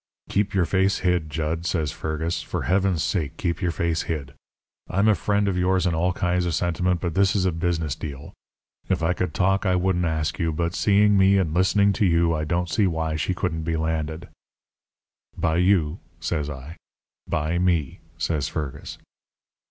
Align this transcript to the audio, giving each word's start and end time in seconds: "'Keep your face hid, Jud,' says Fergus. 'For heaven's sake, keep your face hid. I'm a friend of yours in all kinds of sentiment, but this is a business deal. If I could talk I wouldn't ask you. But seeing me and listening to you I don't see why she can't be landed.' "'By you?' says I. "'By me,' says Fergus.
"'Keep 0.29 0.55
your 0.55 0.65
face 0.65 0.97
hid, 1.05 1.29
Jud,' 1.29 1.63
says 1.67 1.91
Fergus. 1.91 2.41
'For 2.41 2.63
heaven's 2.63 3.03
sake, 3.03 3.37
keep 3.37 3.61
your 3.61 3.69
face 3.69 4.01
hid. 4.09 4.33
I'm 4.89 5.07
a 5.07 5.13
friend 5.13 5.47
of 5.47 5.59
yours 5.59 5.85
in 5.85 5.93
all 5.93 6.11
kinds 6.11 6.47
of 6.47 6.55
sentiment, 6.55 6.99
but 7.01 7.13
this 7.13 7.35
is 7.35 7.45
a 7.45 7.51
business 7.51 7.93
deal. 7.93 8.33
If 8.89 9.03
I 9.03 9.13
could 9.13 9.35
talk 9.35 9.63
I 9.63 9.75
wouldn't 9.75 10.05
ask 10.05 10.39
you. 10.39 10.51
But 10.51 10.73
seeing 10.73 11.19
me 11.19 11.37
and 11.37 11.53
listening 11.53 11.93
to 11.93 12.05
you 12.07 12.33
I 12.33 12.45
don't 12.45 12.67
see 12.67 12.87
why 12.87 13.15
she 13.15 13.35
can't 13.35 13.63
be 13.63 13.77
landed.' 13.77 14.27
"'By 15.37 15.57
you?' 15.57 15.99
says 16.19 16.49
I. 16.49 16.77
"'By 17.27 17.59
me,' 17.59 17.99
says 18.17 18.47
Fergus. 18.47 18.97